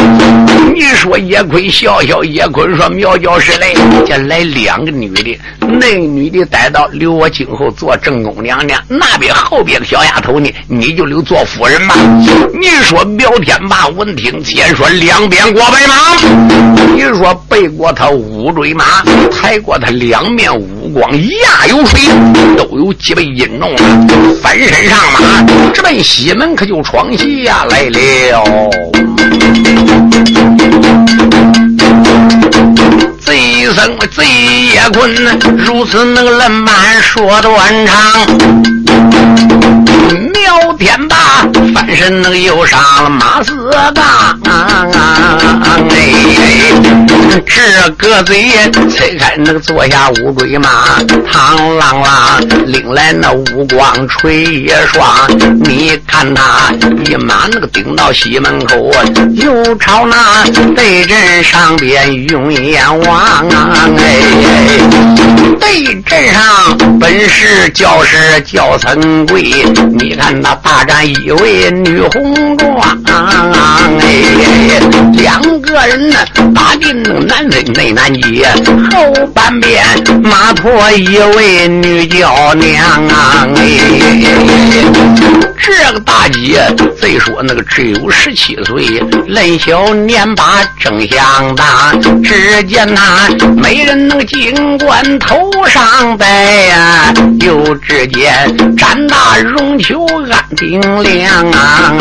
[0.74, 3.74] 你说叶坤笑笑，叶坤说苗教师来，
[4.06, 10.40] 这来两个女的，那女的带到留我今后做正宫娘娘，那边后边个小丫头。
[10.68, 11.96] 你就留做夫人吧。
[12.54, 15.94] 你说苗天霸闻听先说两边过白马，
[16.94, 22.00] 你说背过他五追马，抬过他两面五光一压有水，
[22.58, 23.76] 都有几倍阴重
[24.42, 28.70] 翻身上马，直奔西门，可就闯下来了。
[33.20, 34.24] 贼僧贼
[34.74, 35.14] 叶坤
[35.58, 38.85] 如此那个冷慢说断肠。
[40.34, 41.16] 苗天霸
[41.74, 44.40] 翻身那个又上了马四杠，
[45.90, 45.96] 哎。
[47.46, 51.00] 这个嘴推开那个坐下乌龟马，
[51.32, 55.06] 唐啷啷领来那五光锤一双。
[55.64, 56.72] 你看他
[57.06, 58.90] 一马那个顶到西门口，
[59.34, 63.48] 又朝那对阵上边用眼望。
[63.98, 64.06] 哎，
[65.60, 69.42] 对阵上本是教师教陈贵，
[69.98, 72.78] 你看那大战一位女红妆。
[74.00, 74.80] 哎，
[75.76, 76.18] 个人呢
[76.54, 77.26] 打进那个。
[77.26, 78.48] 南分内南街
[78.92, 79.84] 后半边
[80.24, 83.48] 马驮一位女娇娘啊！
[85.58, 86.64] 这个大姐
[87.00, 92.24] 虽说那个只有十七岁，嫩小年把正相当。
[92.24, 96.28] 只见那美人那个金冠头上戴
[96.68, 101.94] 呀，又只见展大绒球安顶亮啊！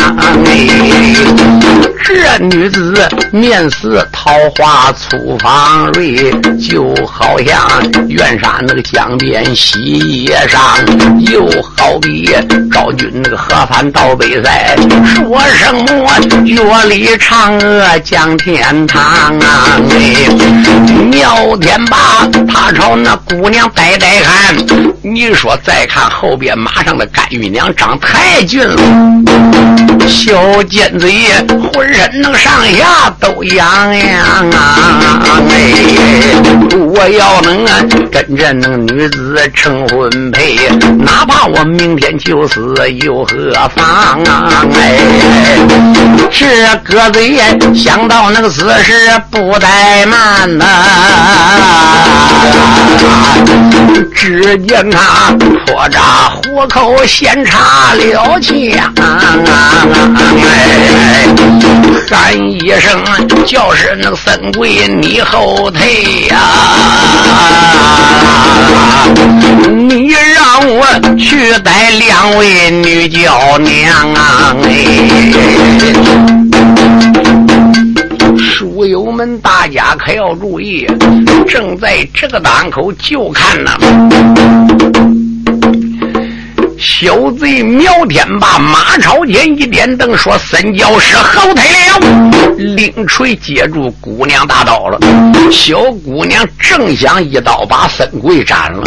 [2.06, 2.94] 这女子
[3.32, 5.24] 面似桃花粗。
[5.24, 7.66] 不方瑞，就好像
[8.08, 10.84] 远山那个江边洗衣裳，
[11.32, 12.36] 又好比
[12.70, 14.76] 昭君那个河畔倒杯赛，
[15.14, 19.02] 说什么月里嫦娥降天堂
[19.38, 19.80] 啊！
[19.88, 20.28] 哎，
[21.10, 24.54] 苗天霸他朝那姑娘呆呆看，
[25.00, 28.82] 你说再看后边马上的甘玉娘长太俊了，
[30.06, 31.14] 小尖嘴，
[31.72, 35.00] 浑身那个上下都一痒痒啊！
[35.48, 35.54] 哎，
[36.76, 37.64] 我要能
[38.10, 40.56] 跟着那女子成婚配，
[40.98, 44.64] 哪怕我明天就死又何妨啊！
[44.74, 44.98] 哎，
[46.30, 46.46] 这
[46.82, 47.38] 个嘴
[47.74, 48.92] 想到那个死事
[49.30, 50.66] 不怠慢呐，
[54.14, 55.30] 只见他
[55.66, 56.00] 破着
[56.42, 58.92] 虎口先插了枪，
[60.42, 61.28] 哎，
[62.10, 63.00] 喊一声
[63.46, 65.20] 叫是那个孙贵你。
[65.20, 66.36] 后退呀！
[69.88, 70.86] 你让我
[71.18, 74.54] 去带两位女娇娘啊！
[74.62, 74.74] 哎，
[78.38, 80.86] 书友们，大家可要注意，
[81.48, 83.72] 正在这个档口，就看呐。
[86.84, 92.30] 小贼苗天霸马朝前一点灯，说：“三教师后退了。”
[92.76, 94.98] 令锤接住姑娘大刀了。
[95.50, 98.82] 小姑娘正想一刀把孙贵斩了。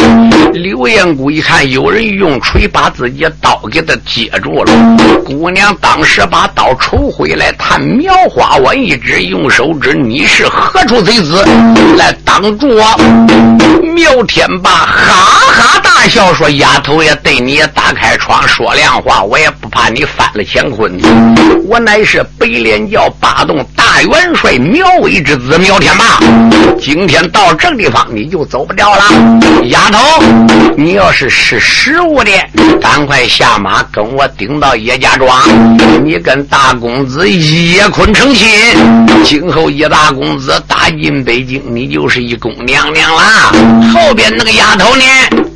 [0.52, 4.72] 刘彦姑一看有人用锤把自己刀给他接住了，
[5.24, 11.44] 姑娘当时把刀抽回来，探苗花碗一指，用手指：“你是何处贼子，
[11.96, 12.96] 来挡住我？”
[13.92, 15.12] 苗天霸哈
[15.50, 20.92] 哈大笑说：“丫头也对你打。”打开窗说亮话，我也不怕你翻了乾坤。
[21.66, 26.20] 我乃是北连教八洞大元帅苗威之子苗天霸。
[26.78, 29.02] 今天到这地方，你就走不掉了。
[29.68, 30.22] 丫头，
[30.76, 32.30] 你要是识时务的，
[32.78, 35.34] 赶快下马跟我顶到叶家庄，
[36.04, 38.46] 你跟大公子叶坤成亲。
[39.24, 43.22] 今后叶大公子打进北京，你就是一宫娘娘了。
[43.94, 45.04] 后边那个丫头呢，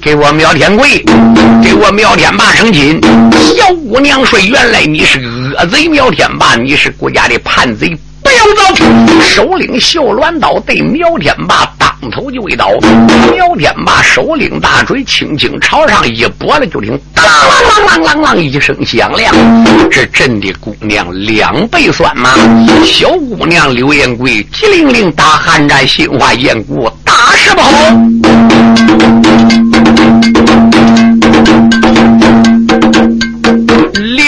[0.03, 1.01] 给我苗天贵，
[1.63, 2.37] 给我苗天。
[2.37, 3.01] 霸成亲，
[3.57, 5.21] 小姑娘说：“原来你是
[5.57, 8.85] 恶贼苗天霸，你是国家的叛贼，不要走！”
[9.23, 12.69] 首领绣鸾刀对苗天霸当头就一刀，
[13.33, 19.33] 苗天霸首领大锤，轻轻朝上一拨了，就听当啷啷啷啷啷一声响亮，
[19.89, 22.31] 这真的姑娘两倍酸吗。
[22.85, 27.73] 小姑娘刘延贵急灵灵打寒战，心怀厌故，打是不好。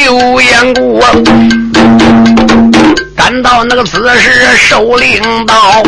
[0.05, 1.03] 刘延古
[3.17, 5.83] 赶到那个此时收领刀，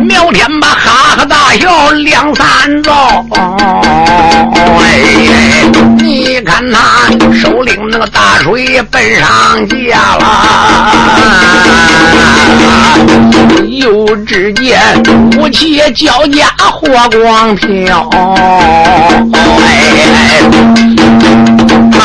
[0.00, 3.24] 苗天霸哈哈大笑两三遭。
[4.80, 10.42] 哎，你看他首领那个大锤奔上家了，
[13.68, 14.80] 又只见
[15.38, 16.88] 武器交加火
[17.20, 18.10] 光飘。
[19.62, 20.95] 哎。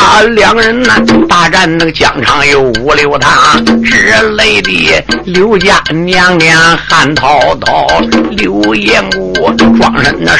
[0.04, 5.04] 他两人呐，大战那个疆场有五六趟，之类的。
[5.24, 7.86] 刘家娘娘汗滔滔，
[8.30, 9.32] 刘延武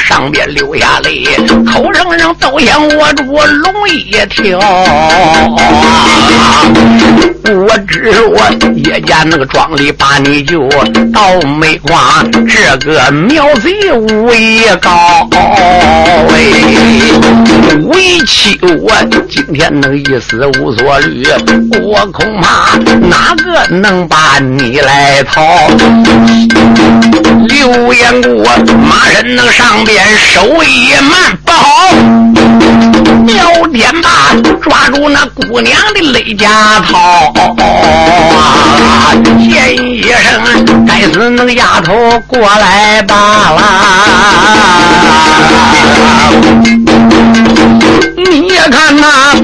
[0.05, 1.25] 上边流下泪，
[1.65, 4.59] 口声声都想握住我龙一条。
[7.45, 8.39] 我知我
[8.75, 10.67] 叶家那个庄里把你救，
[11.13, 11.95] 倒霉光
[12.47, 16.35] 这个苗贼武艺高，哎
[17.83, 18.91] 为妻我
[19.29, 19.43] 今。
[19.53, 21.27] 天能一死无所虑，
[21.83, 22.75] 我恐怕
[23.07, 25.43] 哪个能把你来逃？
[27.47, 28.43] 刘延谷
[28.81, 29.92] 马人能上边
[30.31, 31.89] 手一慢，不好！
[33.25, 34.09] 苗天霸
[34.61, 37.31] 抓住那姑娘的肋夹套，
[39.39, 41.93] 见一声，该死那个丫头
[42.27, 43.15] 过来罢
[43.51, 43.61] 了。
[48.17, 49.35] 你也看呐，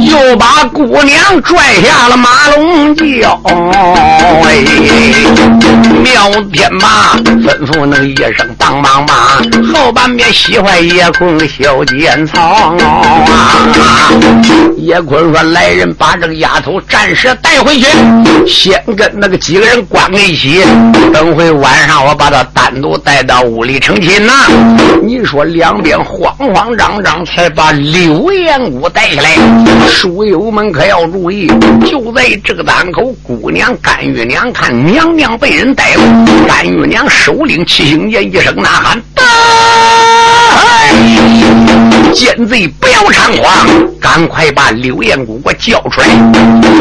[0.00, 3.40] 又把姑娘拽下了马龙桥。
[4.44, 4.64] 哎，
[6.02, 9.16] 苗天霸吩咐那一声帮帮忙，
[9.72, 12.74] 后半边喜欢叶坤小尖草。
[14.78, 17.86] 叶坤说：“来人，把这个丫头暂时带回去，
[18.46, 20.62] 先跟那个几个人关在一起，
[21.12, 24.32] 等会晚上我把她单独带到屋里成亲呐。”
[25.02, 27.72] 你说两边慌慌张张，才把。
[27.76, 29.36] 刘延武带下来，
[29.88, 31.46] 书友们可要注意！
[31.86, 36.02] 就在这个档口，姑娘甘玉娘看娘娘被人逮捕，
[36.46, 39.22] 甘玉娘首领七星爷一声呐喊：“得！
[42.16, 43.68] 奸贼不要猖狂，
[44.00, 46.06] 赶快把刘延武给我叫出来！”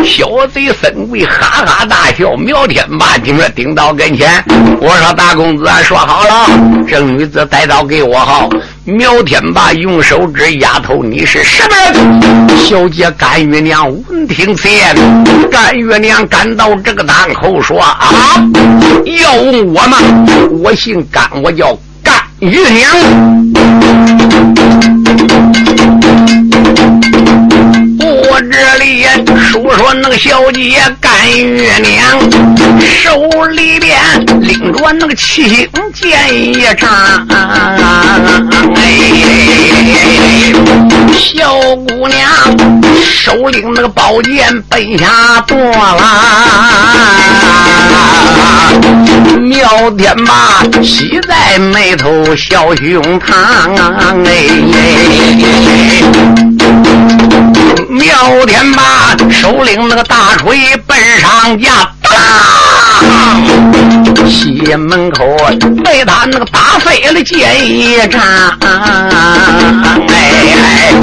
[0.02, 2.38] 小贼孙贵哈哈大笑。
[2.38, 4.42] 苗天霸听着顶到跟前，
[4.80, 6.50] 我说：“大公子，说好了，
[6.88, 8.50] 这女子带到给我好。”
[8.86, 12.58] 苗天霸用手指丫头，你是什么人？
[12.58, 14.96] 小姐甘月娘闻听此言，
[15.52, 18.42] 甘月娘赶到这个档口说：“啊，
[19.22, 19.98] 要问我吗？
[20.64, 22.96] 我姓甘，我叫甘月娘。
[28.36, 29.06] 我这里
[29.50, 31.10] 说说那个小姐甘
[31.42, 32.20] 月娘，
[32.82, 33.98] 手里边
[34.42, 37.26] 拎着那个七星剑一张。
[41.14, 41.50] 小
[41.88, 42.20] 姑娘
[43.06, 46.12] 手拎那个宝剑奔下多了，
[49.40, 53.32] 苗天霸喜在眉头笑胸膛。
[54.26, 54.36] 哎。
[57.96, 61.70] 苗天霸首领那个大锤奔上架，
[62.02, 62.12] 当！
[64.30, 65.26] 西门口
[65.84, 68.22] 被他那个打飞了剑一仗。
[70.10, 70.94] 哎，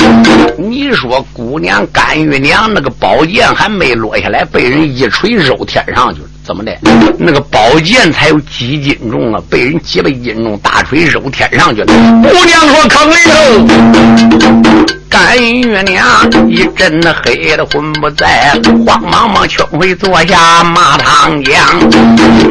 [0.59, 6.73] 你说姑娘甘玉娘那个宝剑还没落下来，被人一锤扔天上去了，怎么的？
[7.19, 11.87] 那个宝剑才有几斤重啊，被人几百斤重大锤扔天上去了。
[12.23, 16.05] 姑娘说：“坑里头。”甘月娘
[16.49, 21.55] 一阵的黑的魂不在，慌忙忙劝回坐下骂唐江。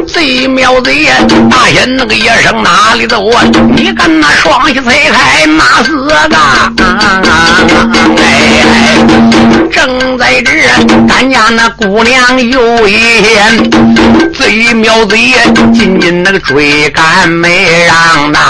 [0.06, 1.06] 贼苗贼
[1.50, 3.42] 大仙那个一声哪里走啊？
[3.74, 6.36] 你看那双膝推开那四个？
[8.16, 8.91] 哎，
[9.70, 10.52] 正在这，
[11.08, 13.70] 咱家那姑娘有一天，
[14.32, 15.16] 贼瞄贼
[15.72, 18.40] 紧紧那个追赶没让那。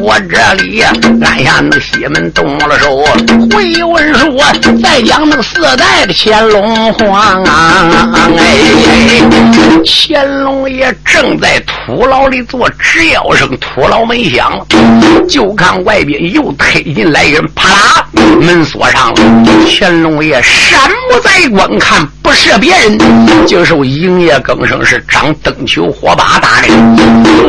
[0.00, 0.82] 我这里
[1.22, 3.02] 按下那个西门动了手。
[3.50, 4.38] 回文书，
[4.82, 7.90] 再讲那个四代的乾隆皇啊！
[8.36, 8.58] 哎，
[9.84, 14.52] 乾隆爷正在土牢里做只要声，土牢门响，
[15.28, 18.06] 就看外边又推进来人，啪啦，
[18.40, 19.20] 门锁上了。
[19.80, 22.98] 乾隆爷山不在观看，不是别人，
[23.46, 26.68] 就是营业更生是张灯球火把打的。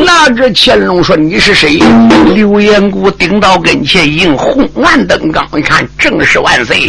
[0.06, 1.80] 那这乾隆说：“你是谁？”
[2.36, 6.20] 刘延谷顶到跟前，迎红暗灯刚，一看正。
[6.24, 6.86] 是万岁！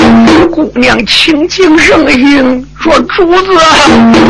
[0.52, 3.52] 姑娘轻轻声音说：“主子，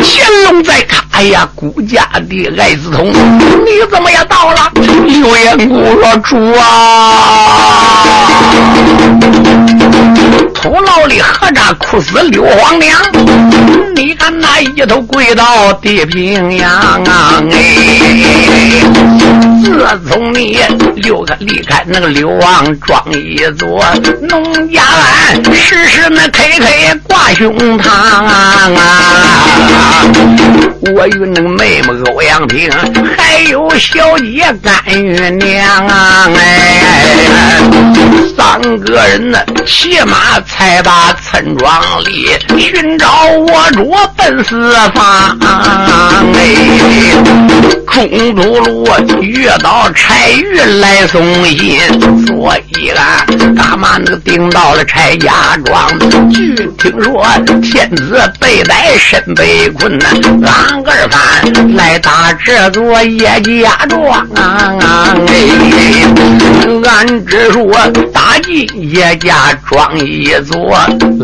[0.02, 1.04] 乾隆在看。
[1.12, 4.72] 哎呀，顾家的爱子通，你怎么也到了？”
[5.06, 6.62] 刘延姑说：“主啊，
[10.54, 13.00] 土牢里何扎哭死刘皇娘？
[13.94, 16.70] 你看那一头跪到地平洋
[17.04, 17.42] 啊！
[17.52, 17.58] 哎，
[19.62, 20.58] 自从你
[20.96, 23.84] 六个离开那个刘王庄一座
[24.22, 24.42] 农
[24.72, 24.82] 家。”
[25.52, 28.39] 时时那开开挂胸膛啊！
[30.92, 32.70] 我与那妹妹欧阳平，
[33.16, 36.28] 还有小姐甘玉娘啊！
[36.34, 37.60] 哎，
[38.40, 45.38] 三个人呢，骑马才把村庄里寻找我主奔四方。
[46.32, 46.40] 哎，
[47.86, 48.88] 中途路
[49.20, 51.78] 遇到柴玉来送信，
[52.26, 56.30] 所以啊，干嘛那个顶到了柴家庄？
[56.30, 57.22] 据听说
[57.60, 60.06] 天子被逮身被困呐，
[60.46, 64.26] 俺二番来打这座叶家庄。
[65.26, 65.34] 哎，
[66.88, 67.70] 俺只说
[68.14, 70.74] 打进叶家庄一座，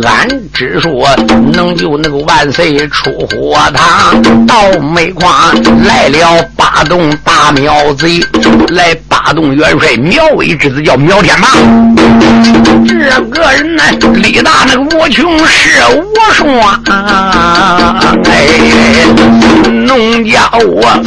[0.05, 1.09] 俺只说
[1.53, 4.47] 能救那个万岁出火堂。
[4.47, 5.33] 到煤矿
[5.85, 8.25] 来了八洞大苗贼，
[8.69, 11.49] 来八洞元帅苗威之子叫苗天霸。
[12.87, 13.83] 这个人呢，
[14.15, 16.83] 力大那个无穷是无双。
[18.25, 18.37] 哎，
[19.71, 21.01] 农家我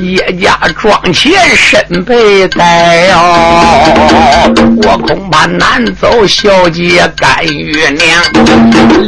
[0.00, 8.22] 叶家庄前身被带哦，我恐怕难走小姐甘玉娘。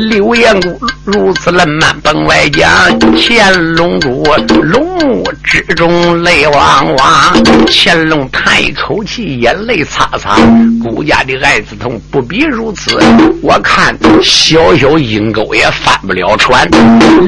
[0.09, 2.71] 刘彦姑如此冷慢本外讲，
[3.17, 4.25] 乾隆主
[4.63, 10.37] 龙目之中泪汪汪，乾隆叹一口气，眼泪擦擦，
[10.85, 13.03] 顾家的爱子同不必如此。
[13.43, 16.69] 我看小小阴沟也翻不了船。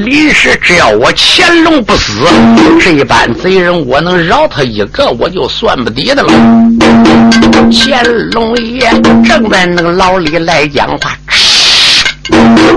[0.05, 2.23] 临时只要我乾隆不死，
[2.79, 6.31] 这一班贼人我能饶他一个，我就算不底的了。
[7.69, 8.89] 乾隆爷
[9.25, 11.11] 正在那个牢里来讲话。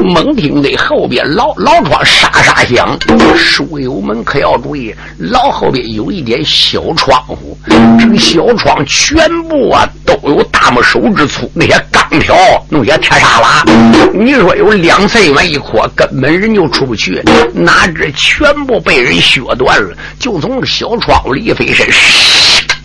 [0.03, 2.99] 猛听得后边牢牢窗沙沙响，
[3.37, 7.57] 书友们可要注意，牢后边有一点小窗户，
[7.99, 12.35] 这个小窗全部啊都有大拇手指粗，那些钢条，
[12.69, 13.65] 那些铁沙拉，
[14.13, 17.23] 你说有两三元一阔，根本人就出不去，
[17.53, 21.87] 哪知全部被人削断了，就从小窗户里飞身。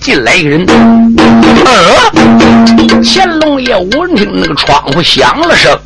[0.01, 0.65] 进来一个人，
[1.63, 2.11] 呃，
[3.03, 5.79] 乾隆爷闻听那个窗户响了声，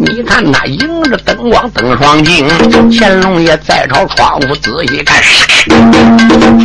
[0.00, 2.48] 你看他迎着灯光登双镜，
[2.90, 5.22] 乾隆爷再朝窗户仔细看，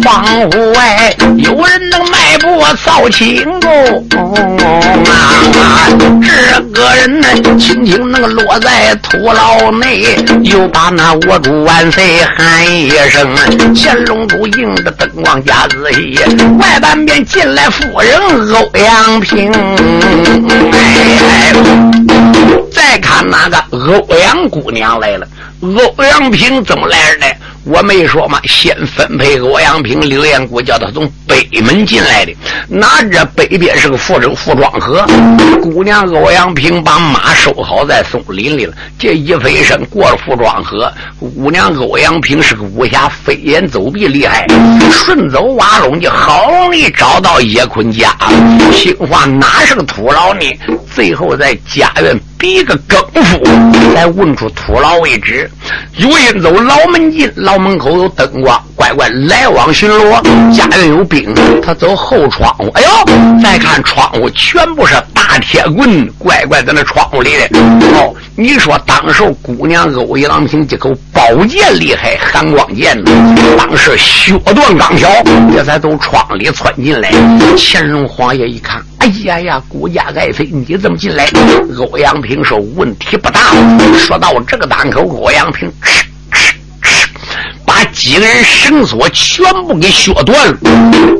[0.01, 4.03] 窗户外有人能迈步扫清哦
[5.11, 5.91] 啊，
[6.21, 7.27] 这个人呢，
[7.59, 10.05] 轻轻那个落在土牢内，
[10.43, 13.29] 又把那我主万岁喊一声，
[13.75, 16.17] 乾隆主迎着灯光加仔细，
[16.57, 16.92] 外边。
[16.93, 18.19] 南边进来夫人
[18.53, 19.51] 欧阳平，
[20.71, 21.51] 哎，
[22.71, 25.27] 再看那个欧阳姑娘来了，
[25.97, 27.25] 欧阳平怎么来的？
[27.65, 28.39] 我没说吗？
[28.43, 32.35] 先分配欧阳平、刘彦谷，叫他从北门进来的。
[32.67, 35.05] 哪知北边是个富州傅庄河，
[35.61, 38.73] 姑娘欧阳平把马收好在松林里了。
[38.99, 44.45] 这一飞身过了富庄河，姑娘欧阳平是个武侠，飞檐走壁厉害，
[44.91, 48.13] 顺走瓦垄就好容易找到叶坤家。
[48.73, 50.41] 听话哪是个土老呢？
[50.93, 53.41] 最后在家院比个更夫，
[53.95, 55.49] 才问出土牢位置。
[55.97, 60.21] 如因走牢门进，老门口有灯光，乖乖来往巡逻。
[60.55, 62.69] 家院有兵，他走后窗户。
[62.75, 67.59] 哎呦，再看窗户全部是大铁棍，乖乖在那窗户里的。
[67.97, 73.11] 哦，你说当时姑娘欧阳平这口宝剑厉害，寒光剑呢？
[73.57, 75.09] 当时削断钢条，
[75.53, 77.11] 这才从窗里窜进来。
[77.57, 78.81] 乾隆皇爷一看。
[78.99, 81.27] 哎呀呀，顾家爱妃，你怎么进来？
[81.77, 83.39] 欧阳平说：“问题不大。”
[83.99, 85.69] 说到这个档口，欧阳平，
[87.83, 90.57] 把几个人绳索全部给削断了。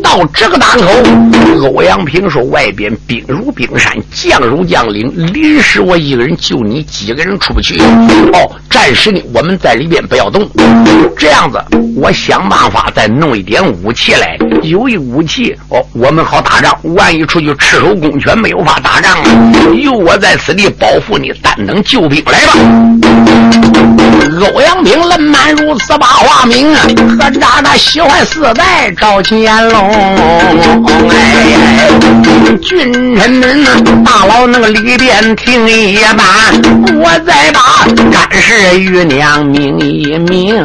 [0.02, 7.80] 到这个档口，欧阳平说：“外边兵如冰山，将如将领，临时我一个人救你，几个人出不去。
[7.80, 10.50] 哦，暂时呢，我们在里边不要动。
[11.18, 11.64] 这样子，
[11.96, 16.76] 我想办法再弄一点武器来。”有一武器哦，我们好打仗。
[16.96, 19.76] 万一出去赤手空拳，没有法打仗了。
[19.76, 22.54] 有我在此地保护你，但等救兵来吧。
[24.54, 26.88] 欧阳平冷满如此把话明啊，
[27.18, 29.92] 何渣那喜欢四代赵乾隆。
[31.10, 31.16] 哎，
[32.62, 33.64] 君臣们
[34.04, 36.26] 大牢那个里边听一半，
[36.96, 37.60] 我再把
[38.12, 40.56] 干事玉娘明一明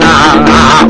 [0.00, 0.86] 啊。